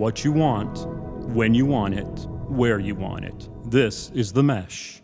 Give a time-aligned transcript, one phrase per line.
[0.00, 0.86] what you want,
[1.34, 3.50] when you want it, where you want it.
[3.70, 5.02] This is The Mesh.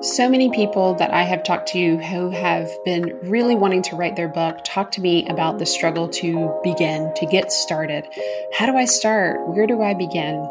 [0.00, 4.16] So many people that I have talked to who have been really wanting to write
[4.16, 8.06] their book talk to me about the struggle to begin, to get started.
[8.54, 9.46] How do I start?
[9.48, 10.48] Where do I begin?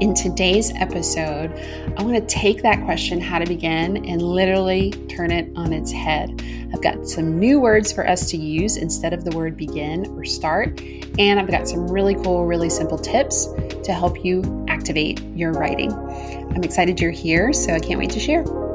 [0.00, 1.52] In today's episode,
[1.96, 5.92] I want to take that question, how to begin, and literally turn it on its
[5.92, 6.42] head.
[6.72, 10.24] I've got some new words for us to use instead of the word begin or
[10.24, 10.80] start,
[11.18, 13.46] and I've got some really cool, really simple tips
[13.84, 15.92] to help you activate your writing.
[15.92, 18.65] I'm excited you're here, so I can't wait to share.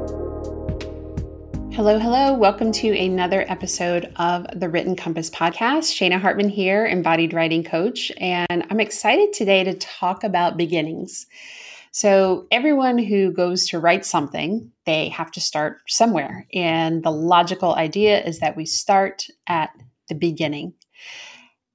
[1.81, 2.35] Hello, hello.
[2.35, 5.89] Welcome to another episode of the Written Compass podcast.
[5.97, 11.25] Shana Hartman here, embodied writing coach, and I'm excited today to talk about beginnings.
[11.91, 16.45] So, everyone who goes to write something, they have to start somewhere.
[16.53, 19.71] And the logical idea is that we start at
[20.07, 20.75] the beginning.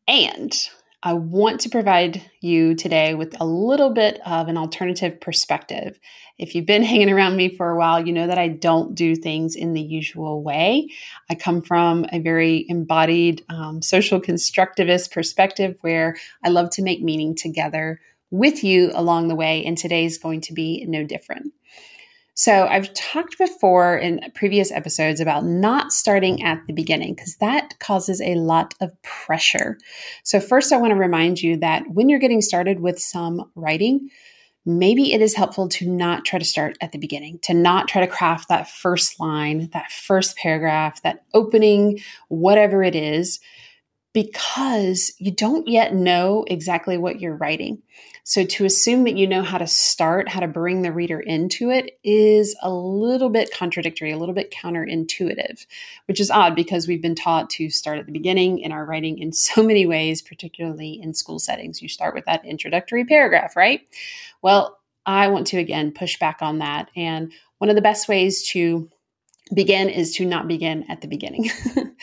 [0.06, 0.56] And
[1.02, 5.98] I want to provide you today with a little bit of an alternative perspective.
[6.38, 9.14] If you've been hanging around me for a while, you know that I don't do
[9.14, 10.88] things in the usual way.
[11.30, 17.02] I come from a very embodied um, social constructivist perspective where I love to make
[17.02, 21.52] meaning together with you along the way, and today is going to be no different.
[22.38, 27.78] So, I've talked before in previous episodes about not starting at the beginning because that
[27.78, 29.78] causes a lot of pressure.
[30.22, 34.10] So, first, I want to remind you that when you're getting started with some writing,
[34.66, 38.04] maybe it is helpful to not try to start at the beginning, to not try
[38.04, 43.40] to craft that first line, that first paragraph, that opening, whatever it is,
[44.16, 47.82] because you don't yet know exactly what you're writing.
[48.24, 51.68] So to assume that you know how to start, how to bring the reader into
[51.68, 55.66] it is a little bit contradictory, a little bit counterintuitive,
[56.06, 59.18] which is odd because we've been taught to start at the beginning in our writing
[59.18, 61.82] in so many ways, particularly in school settings.
[61.82, 63.82] You start with that introductory paragraph, right?
[64.40, 66.90] Well, I want to again push back on that.
[66.96, 68.88] And one of the best ways to
[69.52, 71.50] begin is to not begin at the beginning.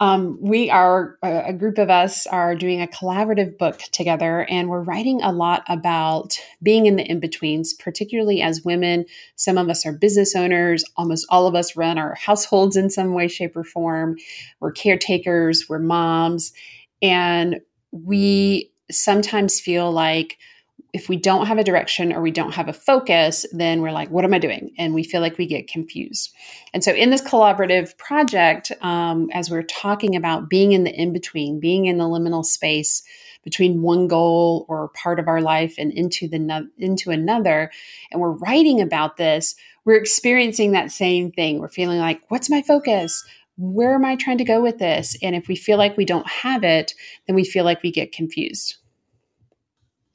[0.00, 4.82] Um, we are a group of us are doing a collaborative book together, and we're
[4.82, 9.06] writing a lot about being in the in betweens, particularly as women.
[9.36, 13.14] Some of us are business owners, almost all of us run our households in some
[13.14, 14.16] way, shape, or form.
[14.60, 16.52] We're caretakers, we're moms,
[17.00, 17.60] and
[17.92, 20.38] we sometimes feel like
[20.94, 24.10] if we don't have a direction or we don't have a focus, then we're like,
[24.10, 24.72] what am I doing?
[24.78, 26.32] And we feel like we get confused.
[26.72, 31.12] And so, in this collaborative project, um, as we're talking about being in the in
[31.12, 33.02] between, being in the liminal space
[33.42, 37.72] between one goal or part of our life and into the no- into another,
[38.12, 41.58] and we're writing about this, we're experiencing that same thing.
[41.58, 43.24] We're feeling like, what's my focus?
[43.56, 45.16] Where am I trying to go with this?
[45.22, 46.94] And if we feel like we don't have it,
[47.26, 48.76] then we feel like we get confused.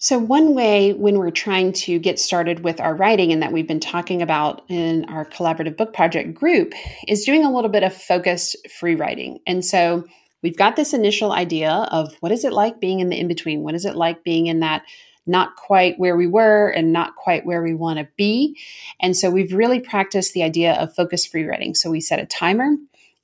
[0.01, 3.67] So, one way when we're trying to get started with our writing, and that we've
[3.67, 6.73] been talking about in our collaborative book project group,
[7.05, 9.39] is doing a little bit of focused free writing.
[9.45, 10.05] And so,
[10.41, 13.61] we've got this initial idea of what is it like being in the in between?
[13.61, 14.83] What is it like being in that
[15.27, 18.57] not quite where we were and not quite where we want to be?
[19.01, 21.75] And so, we've really practiced the idea of focused free writing.
[21.75, 22.73] So, we set a timer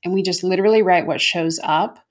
[0.03, 2.04] and we just literally write what shows up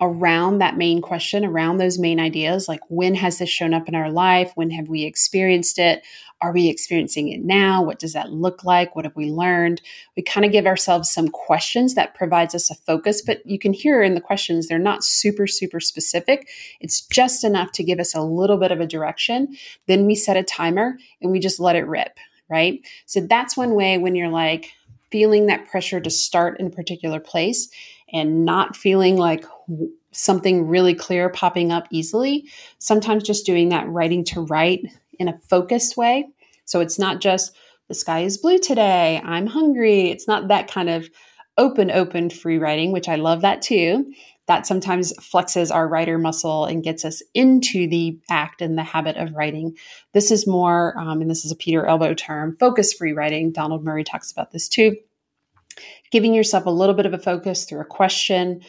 [0.00, 3.94] around that main question, around those main ideas, like when has this shown up in
[3.94, 4.52] our life?
[4.54, 6.02] When have we experienced it?
[6.42, 7.82] Are we experiencing it now?
[7.82, 8.96] What does that look like?
[8.96, 9.82] What have we learned?
[10.16, 13.74] We kind of give ourselves some questions that provides us a focus, but you can
[13.74, 16.48] hear in the questions, they're not super, super specific.
[16.80, 19.54] It's just enough to give us a little bit of a direction.
[19.86, 22.16] Then we set a timer and we just let it rip,
[22.48, 22.80] right?
[23.04, 24.72] So that's one way when you're like
[25.10, 27.68] feeling that pressure to start in a particular place
[28.12, 29.44] and not feeling like
[30.12, 32.48] something really clear popping up easily.
[32.78, 34.84] Sometimes just doing that writing to write
[35.18, 36.28] in a focused way.
[36.64, 37.54] So it's not just
[37.88, 40.10] the sky is blue today, I'm hungry.
[40.10, 41.08] It's not that kind of
[41.58, 44.12] open, open free writing, which I love that too.
[44.50, 49.16] That sometimes flexes our writer muscle and gets us into the act and the habit
[49.16, 49.76] of writing.
[50.12, 53.52] This is more, um, and this is a Peter Elbow term, focus free writing.
[53.52, 54.96] Donald Murray talks about this too
[56.10, 58.60] giving yourself a little bit of a focus through a question,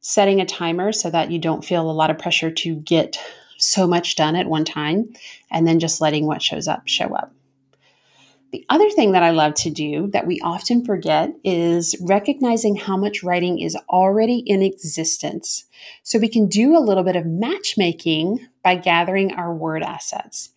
[0.00, 3.18] setting a timer so that you don't feel a lot of pressure to get
[3.58, 5.12] so much done at one time,
[5.50, 7.32] and then just letting what shows up show up.
[8.54, 12.96] The other thing that I love to do that we often forget is recognizing how
[12.96, 15.64] much writing is already in existence.
[16.04, 20.50] So we can do a little bit of matchmaking by gathering our word assets.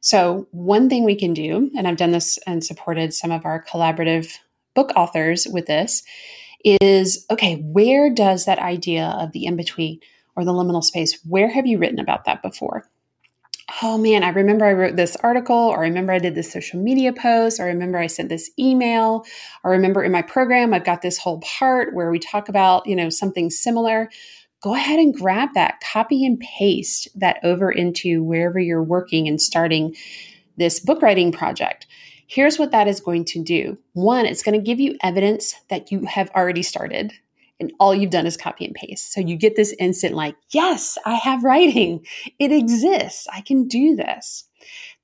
[0.00, 3.64] So, one thing we can do, and I've done this and supported some of our
[3.64, 4.32] collaborative
[4.74, 6.02] book authors with this
[6.64, 10.00] is okay, where does that idea of the in between
[10.34, 12.90] or the liminal space, where have you written about that before?
[13.82, 16.80] Oh man, I remember I wrote this article, or I remember I did this social
[16.80, 19.24] media post, or I remember I sent this email,
[19.62, 22.86] or I remember in my program I've got this whole part where we talk about,
[22.86, 24.10] you know, something similar.
[24.62, 29.40] Go ahead and grab that, copy and paste that over into wherever you're working and
[29.40, 29.94] starting
[30.56, 31.86] this book writing project.
[32.26, 33.76] Here's what that is going to do.
[33.92, 37.12] One, it's going to give you evidence that you have already started
[37.60, 39.12] and all you've done is copy and paste.
[39.12, 42.04] So you get this instant, like, yes, I have writing.
[42.38, 43.26] It exists.
[43.32, 44.44] I can do this.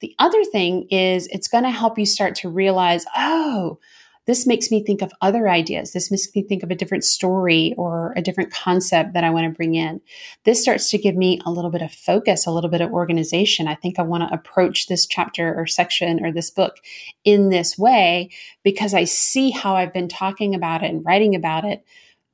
[0.00, 3.79] The other thing is it's going to help you start to realize, oh,
[4.26, 5.93] this makes me think of other ideas.
[5.93, 9.44] This makes me think of a different story or a different concept that I want
[9.47, 10.00] to bring in.
[10.44, 13.67] This starts to give me a little bit of focus, a little bit of organization.
[13.67, 16.76] I think I want to approach this chapter or section or this book
[17.25, 18.31] in this way
[18.62, 21.85] because I see how I've been talking about it and writing about it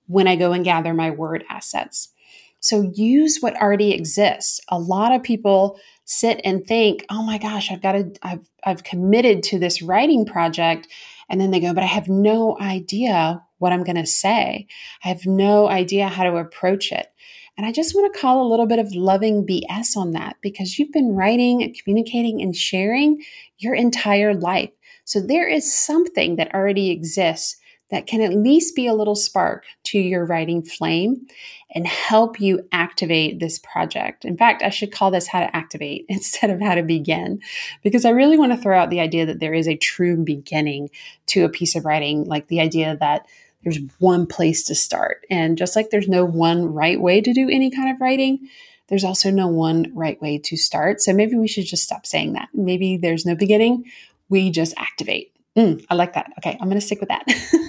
[0.06, 2.08] when I go and gather my word assets.
[2.60, 4.60] So use what already exists.
[4.68, 8.84] A lot of people sit and think, "Oh my gosh, I've got to I've I've
[8.84, 10.88] committed to this writing project."
[11.28, 14.66] And then they go, "But I have no idea what I'm going to say.
[15.04, 17.08] I have no idea how to approach it."
[17.56, 20.78] And I just want to call a little bit of loving BS on that because
[20.78, 23.22] you've been writing communicating and sharing
[23.58, 24.70] your entire life.
[25.04, 27.56] So there is something that already exists
[27.90, 31.26] that can at least be a little spark to your writing flame
[31.74, 34.24] and help you activate this project.
[34.24, 37.40] In fact, I should call this how to activate instead of how to begin,
[37.82, 40.90] because I really want to throw out the idea that there is a true beginning
[41.26, 43.26] to a piece of writing, like the idea that
[43.62, 45.24] there's one place to start.
[45.28, 48.48] And just like there's no one right way to do any kind of writing,
[48.88, 51.00] there's also no one right way to start.
[51.00, 52.48] So maybe we should just stop saying that.
[52.54, 53.84] Maybe there's no beginning,
[54.28, 55.35] we just activate.
[55.56, 56.32] Mm, I like that.
[56.38, 57.24] Okay, I'm going to stick with that.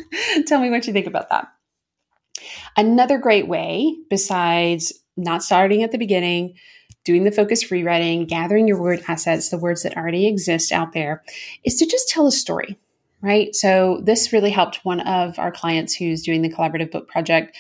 [0.47, 1.47] Tell me what you think about that.
[2.75, 6.55] Another great way, besides not starting at the beginning,
[7.05, 10.91] doing the focus free writing, gathering your word assets, the words that already exist out
[10.91, 11.23] there,
[11.63, 12.77] is to just tell a story,
[13.21, 13.55] right?
[13.55, 17.55] So, this really helped one of our clients who's doing the collaborative book project.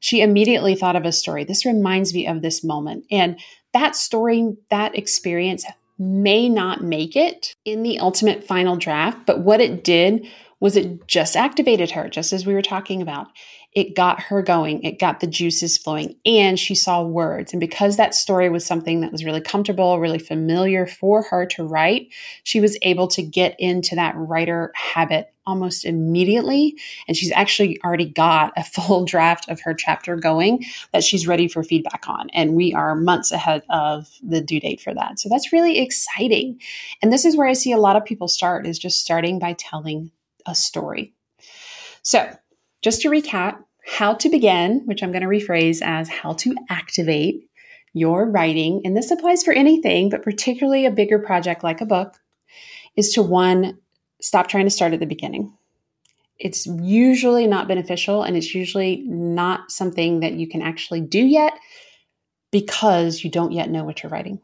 [0.00, 1.44] She immediately thought of a story.
[1.44, 3.06] This reminds me of this moment.
[3.10, 3.40] And
[3.72, 5.64] that story, that experience
[6.00, 10.26] may not make it in the ultimate final draft, but what it did
[10.58, 13.28] was it just activated her, just as we were talking about.
[13.72, 17.52] It got her going, it got the juices flowing, and she saw words.
[17.52, 21.64] And because that story was something that was really comfortable, really familiar for her to
[21.64, 22.08] write,
[22.42, 26.76] she was able to get into that writer habit almost immediately.
[27.08, 31.48] And she's actually already got a full draft of her chapter going that she's ready
[31.48, 32.30] for feedback on.
[32.30, 35.18] And we are months ahead of the due date for that.
[35.18, 36.60] So that's really exciting.
[37.02, 39.54] And this is where I see a lot of people start is just starting by
[39.54, 40.10] telling
[40.46, 41.12] a story.
[42.02, 42.30] So,
[42.82, 47.48] just to recap, how to begin, which I'm going to rephrase as how to activate
[47.92, 52.18] your writing, and this applies for anything, but particularly a bigger project like a book,
[52.96, 53.78] is to one,
[54.20, 55.52] stop trying to start at the beginning.
[56.38, 61.52] It's usually not beneficial and it's usually not something that you can actually do yet
[62.50, 64.40] because you don't yet know what you're writing.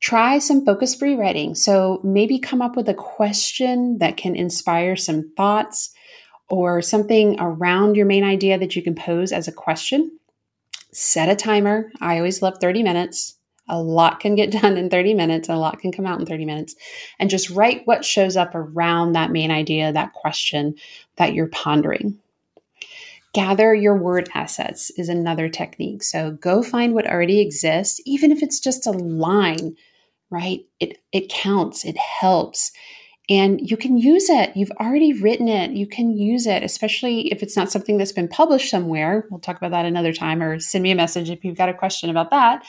[0.00, 1.54] Try some focus free writing.
[1.54, 5.94] So maybe come up with a question that can inspire some thoughts
[6.50, 10.18] or something around your main idea that you can pose as a question.
[10.92, 11.90] Set a timer.
[12.00, 13.36] I always love 30 minutes.
[13.68, 16.44] A lot can get done in 30 minutes, a lot can come out in 30
[16.44, 16.74] minutes.
[17.18, 20.74] And just write what shows up around that main idea, that question
[21.16, 22.18] that you're pondering.
[23.32, 26.02] Gather your word assets is another technique.
[26.02, 29.76] So go find what already exists, even if it's just a line,
[30.30, 30.66] right?
[30.80, 32.72] It, it counts, it helps.
[33.30, 34.56] And you can use it.
[34.56, 35.70] You've already written it.
[35.70, 39.24] You can use it, especially if it's not something that's been published somewhere.
[39.30, 41.74] We'll talk about that another time, or send me a message if you've got a
[41.74, 42.66] question about that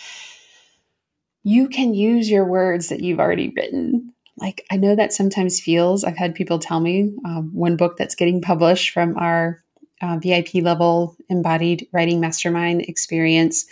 [1.44, 4.14] you can use your words that you've already written.
[4.38, 8.16] Like, I know that sometimes feels, I've had people tell me um, one book that's
[8.16, 9.64] getting published from our
[10.02, 13.66] uh, VIP level embodied writing mastermind experience.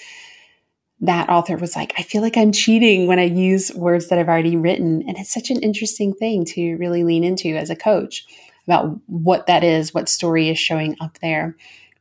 [1.01, 4.27] That author was like, I feel like I'm cheating when I use words that I've
[4.27, 5.03] already written.
[5.07, 8.25] And it's such an interesting thing to really lean into as a coach
[8.67, 11.55] about what that is, what story is showing up there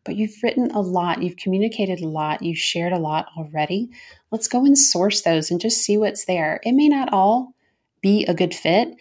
[0.09, 3.91] but you've written a lot, you've communicated a lot, you've shared a lot already.
[4.31, 6.61] Let's go and source those and just see what's there.
[6.65, 7.55] It may not all
[8.01, 8.97] be a good fit,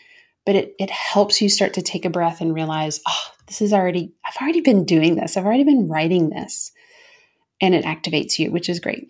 [0.46, 3.72] but it, it helps you start to take a breath and realize, oh, this is
[3.72, 6.74] already, I've already been doing this, I've already been writing this.
[7.62, 9.08] And it activates you, which is great.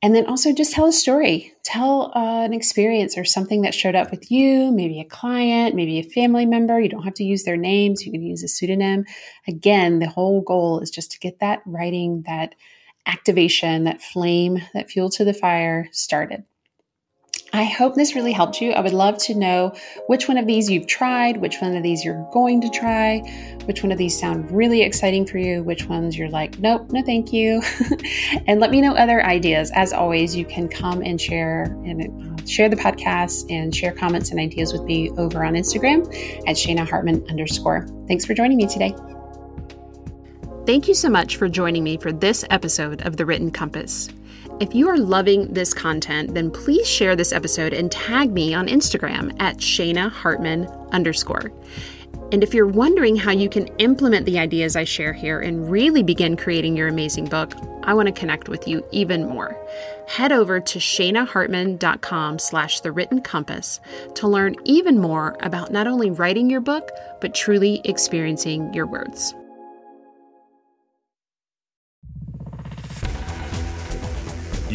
[0.00, 3.96] And then also just tell a story, tell uh, an experience or something that showed
[3.96, 6.78] up with you, maybe a client, maybe a family member.
[6.78, 9.06] You don't have to use their names, you can use a pseudonym.
[9.48, 12.54] Again, the whole goal is just to get that writing, that
[13.06, 16.44] activation, that flame, that fuel to the fire started.
[17.52, 18.72] I hope this really helped you.
[18.72, 19.72] I would love to know
[20.06, 23.20] which one of these you've tried, which one of these you're going to try,
[23.64, 27.02] which one of these sound really exciting for you, which ones you're like, nope, no
[27.02, 27.62] thank you.
[28.46, 29.70] and let me know other ideas.
[29.74, 34.30] As always, you can come and share and uh, share the podcast and share comments
[34.30, 36.06] and ideas with me over on Instagram
[36.46, 37.86] at Shana Hartman underscore.
[38.08, 38.94] Thanks for joining me today.
[40.66, 44.10] Thank you so much for joining me for this episode of The Written Compass.
[44.60, 48.66] If you are loving this content, then please share this episode and tag me on
[48.66, 51.52] Instagram at Shana Hartman underscore.
[52.32, 56.02] And if you're wondering how you can implement the ideas I share here and really
[56.02, 59.56] begin creating your amazing book, I want to connect with you even more.
[60.08, 63.78] Head over to shanahartman.com slash the written compass
[64.16, 69.34] to learn even more about not only writing your book, but truly experiencing your words.